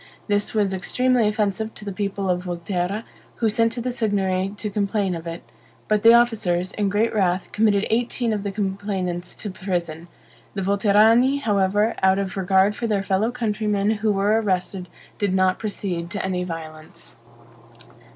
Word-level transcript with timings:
This 0.25 0.55
was 0.55 0.73
extremely 0.73 1.27
offensive 1.27 1.75
to 1.75 1.85
the 1.85 1.91
people 1.93 2.27
of 2.27 2.45
Volterra, 2.45 3.03
who 3.35 3.47
sent 3.47 3.71
to 3.73 3.81
the 3.81 3.91
Signory 3.91 4.51
to 4.57 4.71
complain 4.71 5.13
of 5.13 5.27
it; 5.27 5.43
but 5.87 6.01
the 6.01 6.11
officers, 6.15 6.71
in 6.71 6.89
great 6.89 7.13
wrath, 7.13 7.51
committed 7.51 7.85
eighteen 7.91 8.33
of 8.33 8.41
the 8.41 8.51
complainants 8.51 9.35
to 9.35 9.51
prison. 9.51 10.07
The 10.55 10.63
Volterrani, 10.63 11.39
however, 11.41 11.93
out 12.01 12.17
of 12.17 12.35
regard 12.35 12.75
for 12.75 12.87
their 12.87 13.03
fellow 13.03 13.29
countrymen 13.29 13.91
who 14.01 14.11
were 14.11 14.41
arrested, 14.41 14.87
did 15.19 15.35
not 15.35 15.59
proceed 15.59 16.09
to 16.09 16.25
any 16.25 16.43
violence. 16.43 17.17